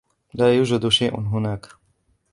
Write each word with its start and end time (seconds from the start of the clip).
لا 0.33 0.55
يوجد 0.57 0.87
شيء 0.87 1.19
هناك. 1.19 1.67